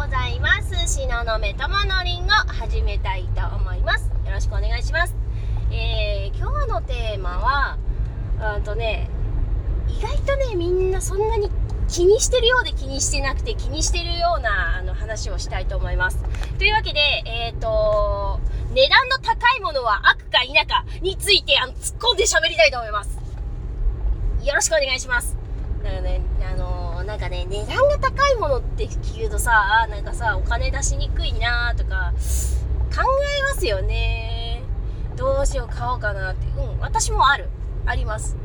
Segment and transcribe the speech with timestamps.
[0.00, 0.74] ございます。
[0.74, 4.10] 東雲友のりんご始めたいと思います。
[4.24, 5.14] よろしくお願いします。
[5.70, 7.76] えー、今日のテーマは
[8.56, 9.10] うんとね
[9.88, 11.50] 意外とねみんなそんなに
[11.86, 16.24] 気にしてるようで気にしてなくて気にしてるようなあの話をしたいと思います。
[16.56, 18.40] というわけでえっ、ー、と
[18.72, 23.18] 値段の高いものは悪か否かについてあの突っ込んで喋りたいと思います。
[24.46, 25.36] よろしくお願いします。
[25.84, 26.79] だからねあの
[27.10, 32.12] なんかね、値段が高いものって聞くとさ、なんかさ、お金出しにくいなとか、
[32.94, 34.62] 考えますよね。
[35.16, 36.46] どうしよう、買おうかなって。
[36.56, 37.48] うん、私もある。
[37.84, 38.36] あります。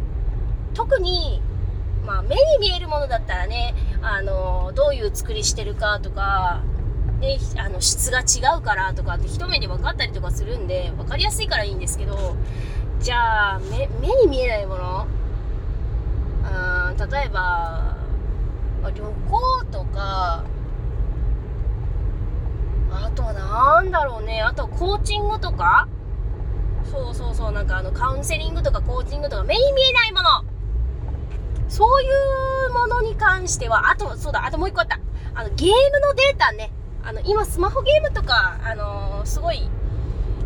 [0.73, 1.43] 特に、
[2.07, 6.63] まあ、目に見えるものだったらね、あの、どういう作りしてるかとか、
[7.19, 12.35] ね、あの、質が違うからとかって一目で分かったりとかするんで、分かりやすいからいいんですけど、
[12.99, 15.07] じゃあ、目、目に見えないもの？
[16.89, 17.94] うん、例えば、
[18.91, 20.43] 旅行とか。
[22.91, 24.41] あとは何だろうね。
[24.41, 25.87] あとコーチングとか。
[26.91, 27.51] そうそうそう。
[27.51, 29.43] なんかあのカウンセリングとかコーチングとか。
[29.43, 30.29] 目に見えないもの。
[31.67, 32.07] そうい
[32.67, 33.89] うものに関しては。
[33.89, 34.45] あとそうだ。
[34.45, 34.99] あともう一個あった。
[35.33, 36.71] あのゲームのデータね。
[37.03, 39.69] あの今スマホゲームとかあのー、すごい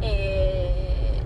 [0.01, 1.23] え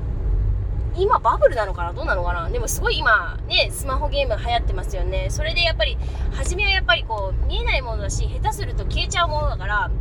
[0.95, 1.93] ー今バブルなのかな？
[1.93, 2.49] どうなのかな？
[2.49, 5.27] でもすごい今ね、スマホゲーム流行ってますよね。
[5.29, 5.97] それでやっぱり、
[6.33, 9.91] 初めはやっぱりこう、見えないものだし、下手すると消えちゃうものだから、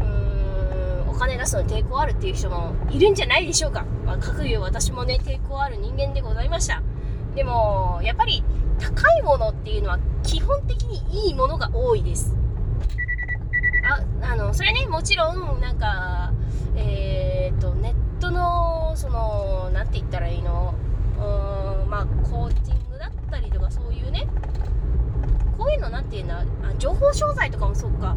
[0.00, 3.84] うーん、お金出すの抵抗あるっていう人もいるんじゃないでしょうか。
[4.06, 6.82] まあ、各言う私もね、抵抗ある人間でございました。
[7.34, 8.42] でも、やっぱり、
[8.80, 12.34] 高いものっていうのは基本的にいいものが多いです。
[13.84, 16.32] あ、あの、それね、もちろん、なんか、
[16.74, 20.74] えー、っと、ネットのその何て言ったらいいの？
[21.18, 24.28] うーんまあコーチングだったりとかそういうね
[25.58, 26.40] こういうの何て言うんだ？
[26.40, 26.44] あ
[26.78, 28.16] 情報商材とかもそうか。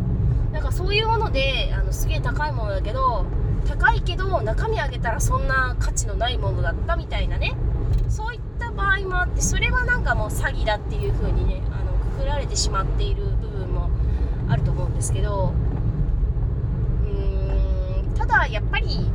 [0.52, 3.26] なんかそういうものであのすげえ高いものだけど
[3.68, 7.56] 高いけど中身あげたらそんな価値のないものだったみたいなね。
[8.08, 13.90] そういった場合もあってそれはなんかもう詐欺だっていう風にねあのくくられてしまっている部分も
[14.48, 15.54] あると思うんですけど。
[17.04, 19.12] うーんただやっぱり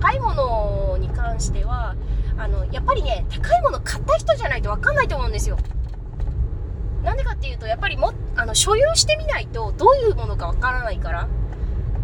[0.00, 1.94] 高いものに関しては
[2.36, 5.58] あのやっぱりね高いもの買った人じゃないと分かんないと思うんですよ。
[7.02, 11.28] なんでかっていうとやっぱりもあの所有してみないとどういうものか分からないから。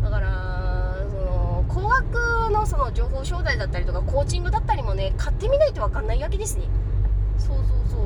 [0.03, 6.65] だからその高額のその情報商材だったりとかコーチングだったりもね買ってみないと分かんないわけですね。
[7.39, 8.01] そうそうそう。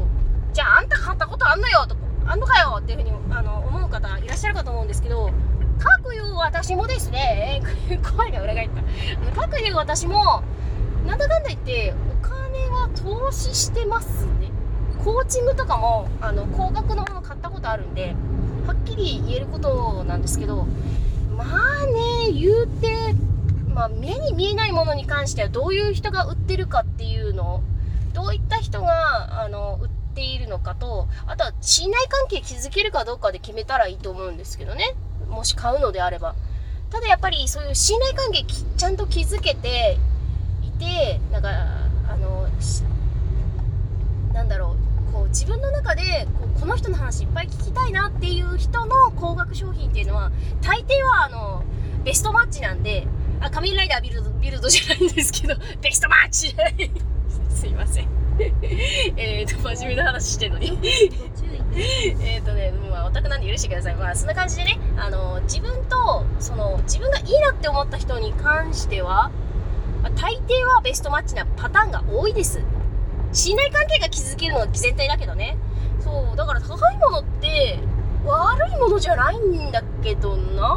[0.52, 5.30] じゃああんた買ったことあんのよとかあんのかよっていうふうにあの思う方いらっしゃるかと思うんですけど
[5.78, 7.62] 各いう私もですね、
[8.16, 9.40] 声が裏返った。
[9.40, 10.42] 各いう私も、
[11.06, 14.50] なんだかんだ言って、お金は投資してますね。
[15.04, 18.14] コーチングとかも、あの、高額のもの買ったことあるんで、
[18.66, 20.66] はっきり言えることなんですけど、
[21.36, 23.14] まあね、言うて、
[23.72, 27.62] まあ、目に見えないものに関してはどういう人が売ってるかっていうの
[28.12, 34.96] どういった人が、あの、売っているのかと、あとは信頼関係築けるかどうかで決めたらいいと思うんですけどね。
[35.28, 36.34] もし買うのであれば。
[36.90, 39.98] ただやっぱりそういう信頼関係ちゃんと築けて
[40.62, 41.50] いて、なんか、
[42.08, 42.48] あの、
[44.32, 44.76] なんだろ
[45.08, 50.30] う、こう自分の中でこうこの人の話いっぱい聞きたいなっていう人の高額商品っていうのは、
[50.62, 51.62] 大抵はあの、
[52.04, 53.06] ベストマッチなんで、
[53.40, 56.54] あ、仮面ライダービルド、ビルドじゃないんですけど、 ベストマッチ
[57.50, 58.08] すいません。
[59.16, 60.78] えっと、真面目な話してんのに
[62.20, 63.94] えっとね、まあ、オタクなんで許してください。
[63.94, 69.30] まあ、そんな感じでね、あの、自分と、その、自分がいいなって思った人に関しては、
[70.02, 72.60] まあ、大抵はベストマッチなパターンが多いです。
[73.32, 75.56] 信頼関係が築けるのが前提だけどね。
[76.00, 77.78] そう、だから高いものって、
[78.24, 80.76] 悪いものじゃないんだけどな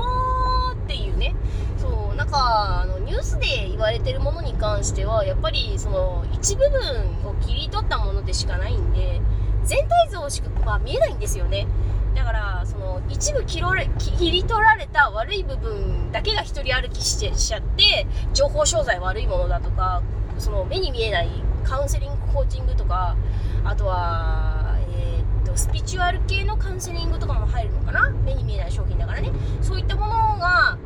[0.73, 1.33] ーっていうね。
[1.77, 6.79] そう、なんか、あの、ニュースで言われてるものに関しては、やっぱり、その、一部分
[7.25, 9.21] を切り取ったものでしかないんで、
[9.63, 11.67] 全体像しか、まあ、見えないんですよね。
[12.15, 13.61] だからその一部切
[14.31, 20.01] り取られた悪い部分だけが一人歩きしてしちゃって情報商材悪いものだとか
[20.37, 21.29] その目に見えない
[21.63, 23.15] カウンセリングコーチングとか
[23.63, 28.09] あとは、えー、っとスピチュアル系のカウンセリングとかも入るのかな？
[28.09, 29.31] 目に見えない商品だからね。
[29.61, 30.77] そういったものが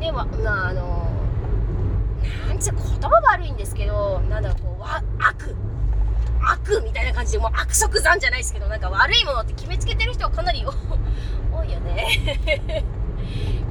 [0.00, 0.26] ねまあ
[0.72, 1.08] の
[2.48, 4.82] なんつう言葉悪いんですけどなんだろうこう
[5.22, 5.54] 悪。
[6.50, 12.84] 悪みたいな感じで、もう悪即残じゃないですけど、なんか悪いものって決めつけてる人はかなり多い よね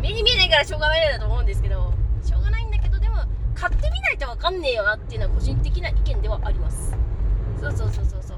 [0.02, 1.94] 目に見えないからしょうがないなと思うんですけど、
[2.24, 3.18] しょうがないんだけど、でも、
[3.56, 6.96] 買ってみないとわかんねえよなっていうのは個人的な意見ではあります。
[7.60, 8.38] そうそうそうそうそう。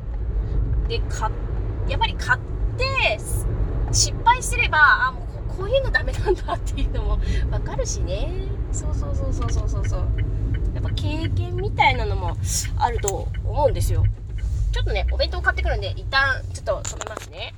[0.88, 1.32] で、か、
[1.88, 2.40] やっぱり買っ
[2.78, 3.20] て、
[3.92, 4.78] 失敗すれば、
[5.08, 5.26] あ、もう
[5.58, 7.18] こういうのダメなんだっていうのも
[7.50, 8.30] 分かるしね
[8.72, 10.00] そうそうそうそうそうそうそう
[10.74, 12.36] やっぱ経験みたいなのも
[12.78, 14.04] あると思うんですよ
[14.76, 17.56] ちょっとねお弁当買ってくるんで一旦ちょっと止めますね。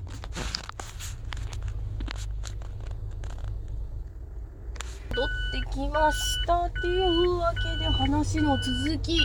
[5.09, 9.17] 戻ってきましたっていうわけで話の続き。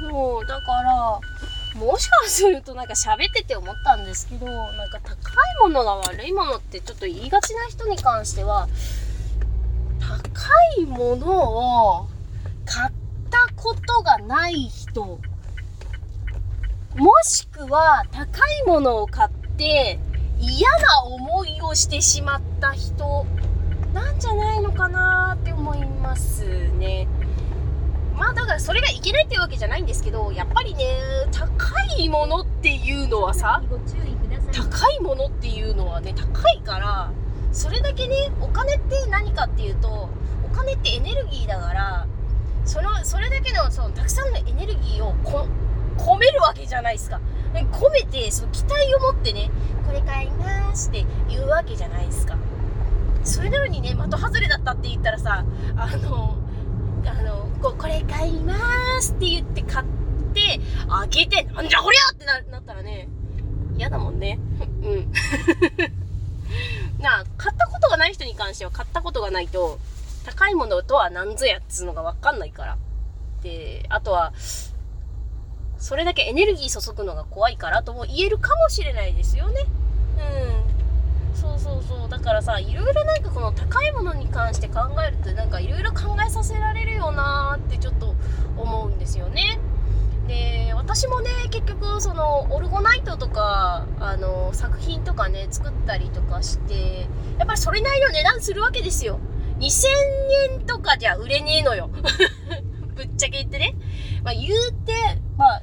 [0.00, 1.20] そうだから
[1.80, 5.16] もしかするとなんか喋ってて思ったんですけど、なんか高い
[5.60, 8.68] ものが悪いものってちょっと言いがちな人に関しては、
[10.00, 12.08] 高いものを
[12.64, 12.92] 買っ
[13.30, 15.18] たことがない人、
[16.98, 20.00] もしくは高いものを買って
[20.40, 23.24] 嫌な思いをしてしまった人
[23.94, 27.06] なんじゃないのかなって思いますね。
[28.16, 30.98] まあだからそれがいけないっていうわけじゃないんですけどやっぱりね
[31.30, 33.62] 高いものっていうのはさ
[34.52, 37.12] 高いものっていうのはね高いから
[37.52, 40.08] それだけねお金って何かっていうと
[40.44, 42.06] お金ってエネルギーだから
[42.64, 45.46] そのそれだけのそのたくさんのエネルギーをこ
[45.98, 47.20] 込めるわけじゃないですか。
[47.72, 49.50] 込めてその期待を持ってね
[49.86, 52.36] これ買いますって言うわけじゃないですか。
[53.24, 55.44] それなのにね的外れだったって言ったらさ
[55.76, 56.36] あの
[57.04, 58.54] あのここれ買いま
[59.00, 59.86] すって言って買っ
[60.34, 63.08] て開けてなんじゃこりゃってななったらね
[63.76, 64.38] 嫌だもんね。
[64.82, 65.12] うん。
[67.00, 69.78] なあ買ったことがない人に関しては買ったことがないと
[70.24, 72.76] 高いものとは何ぞやっつうのが分かんないから。
[73.42, 74.32] であとは
[75.78, 79.64] それだけエネルギー注ぐのが怖いからとも言えるかもしれないですよね。
[80.18, 81.36] うん。
[81.36, 82.08] そうそうそう。
[82.08, 88.14] だからさいろいろなんかこの高いものに関して考えるとなんかいろいろ考えさせられるよなってちょっと
[88.56, 89.60] 思うんですよね。
[90.26, 97.08] で私もね結局そのオルゴナイトとかあの作品とかね作ったりとかして
[97.38, 99.20] やっぱりそれなりの値段するわけですよ。
[99.58, 99.86] 2000
[100.54, 101.88] 円とかじゃ売れねえのよ。
[102.94, 103.74] ぶっちゃけ言ってね。
[104.22, 104.92] まあ言うて
[105.36, 105.62] まあ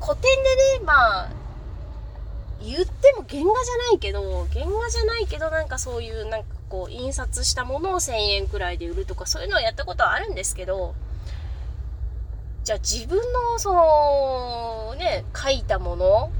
[0.00, 1.30] あ古典でねまあ
[2.60, 10.94] 言っても原画じゃないけど、原画じゃないけどなんかそういうなんかこう印刷したものを1000円くらいで売るとかそういうのはやったことはあるんですけど、
[12.64, 16.30] じゃあ自分のそのね、描いたもの、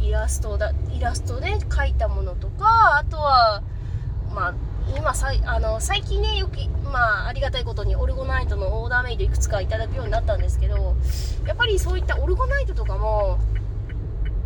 [0.00, 3.62] イラストだ、イラストで描いたものとか、あとは、
[4.34, 4.54] まあ、
[4.96, 10.96] 今さあの最近ねよく、まあ、ありがたいことにオルゴナイトのオーダーメイドいくつかいただくようになったんですけど
[11.46, 13.38] やっぱりそういったオルゴナイトとかも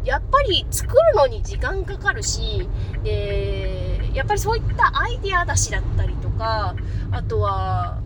[0.04, 2.68] やっぱり作るのに時間かかるし、
[3.04, 6.74] で、やっぱりそういったアイデア出しだったりとか、
[7.12, 8.00] あとは、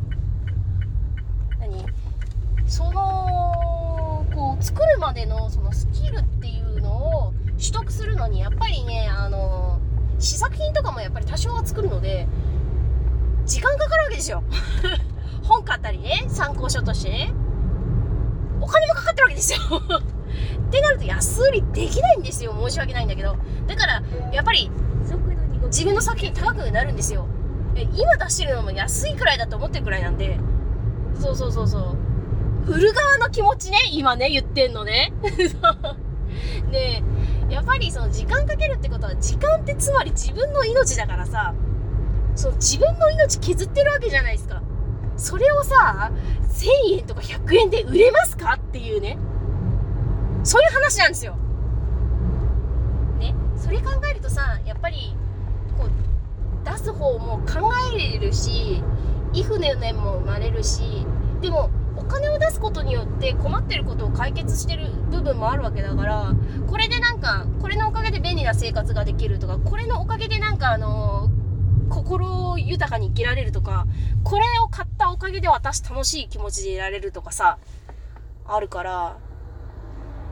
[1.58, 1.86] 何
[2.66, 9.75] その、こう、作るまでのそのスキルっていうのを取得するのに、やっぱりね、あの、
[10.18, 12.26] 試作品とかもやっぱり多少は作るので、
[13.44, 14.42] 時間かかるわけですよ。
[15.42, 17.10] 本買ったりね、参考書として。
[17.10, 17.32] ね。
[18.60, 19.58] お金もかかってるわけですよ。
[20.68, 22.54] ってなると安売りできないんですよ。
[22.68, 23.36] 申し訳ないんだけど。
[23.66, 24.02] だから
[24.32, 24.70] やっぱり
[25.66, 27.26] 自分の作品高くなるんですよ。
[27.94, 30.38] 今出してるのも安いくらいだと思ってるくらいなんで。
[31.20, 31.96] そうそうそうそ
[32.66, 32.72] う。
[32.72, 35.12] 売る側の気持ちね今ね言ってんのね。
[36.72, 37.02] で
[37.48, 41.54] やっぱりその時間かけるってことは時間ってつまり自分の命だからさ
[42.34, 44.62] そう自分の命削ってるわけじゃないですか。
[45.16, 46.12] それをさ
[46.50, 48.54] 1000円とか100円で売れますか？
[48.54, 49.16] っていうね。
[50.44, 51.36] そういう話なんですよ。
[53.18, 55.16] ね、それ考えるとさやっぱり
[55.78, 55.90] こう
[56.68, 58.82] 出す方も考えれるし
[59.32, 61.06] イフネネも生まれるし
[61.40, 66.34] でもお金を出すことによって困ってることを解決してる部分もあるわけだから
[66.66, 71.30] これでなんかこれのおかげで便利な生活ができるとかこれのおかげでなんかあの
[71.88, 73.86] 心を豊かに生きられるとか
[74.24, 77.58] これを買ったおかげで私楽しい気持ちでいられるとかさ
[78.46, 79.16] あるから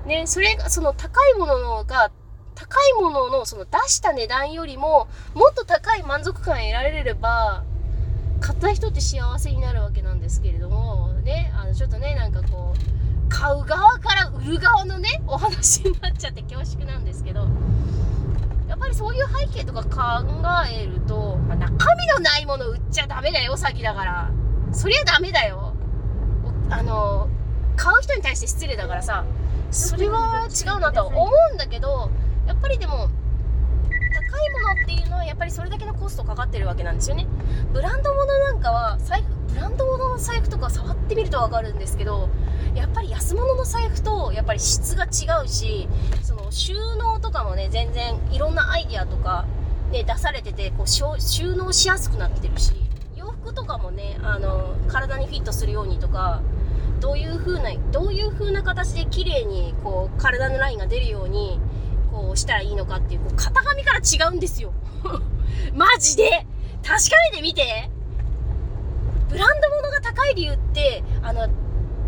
[0.06, 2.10] ね、それが、その高いものが、
[2.54, 7.64] 高いもののその出した値段よりも、もっと高い満足感得られれば、
[8.40, 10.53] 買った人って幸せになるわけなんですけど、
[11.74, 17.48] ちょっとね、なんかこう、買う側から売る側のね、お話になっちゃって恐縮なんですけど、
[18.68, 20.24] やっぱりそういう背景とか考
[20.70, 24.30] えると、まあ、中身のないもの売っちゃダメだよ、詐欺だから。
[24.72, 25.74] そりゃダメだよ。
[26.70, 27.28] あの、
[27.76, 29.24] 買う人に対して失礼だからさ、
[29.74, 32.08] それは違うなとは思うんだけど
[32.46, 37.26] やっぱりでも高いものっていうのはやっぱりそれだけのコストかかってるわけなんですよね
[37.72, 42.28] ブランド物なんかは財布ブランド物の財布とか触ってみると分かるんですけど
[42.74, 45.88] やっぱり安物の財布とやっぱり質が違うし
[46.22, 49.46] その収納とかもね全然いろんなアイディアとか
[49.94, 52.72] ね、出されててこう収納しやすくなってるし
[53.14, 56.42] 洋服とかもねあの体にフィットするようにとか
[57.00, 61.60] どういう風などういう風な形で綺麗にこう体のラインが出るように
[62.10, 64.72] こうしたらいいのかっていうこう型紙から違うんですよ。
[65.74, 66.46] マジで？
[66.82, 67.93] 確かめてみて。
[69.34, 71.48] ブランド物が高い理由ってあの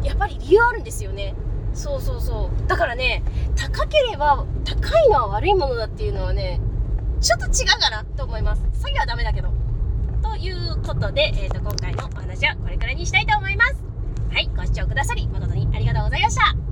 [0.04, 1.34] やっぱり理由あるんですよね。
[1.74, 2.68] そうそうそう。
[2.68, 3.24] だからね
[3.56, 6.60] 高ければ高いのは悪いものだっていうのはね
[7.20, 8.62] ちょっと違うかなと思います。
[8.80, 9.48] 詐欺はダメだけど。
[10.22, 13.82] ということで、えーと、今回のお話はこれくらいにしたいと思います。
[14.30, 16.65] はいご視聴くださり誠にありがとうございました。